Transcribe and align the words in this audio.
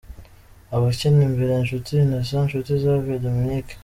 Abakina 0.75 1.21
imbere: 1.29 1.53
Nshuti 1.63 1.89
Innocent, 2.03 2.43
Nshuti 2.45 2.71
Savio 2.81 3.15
Dominique. 3.25 3.73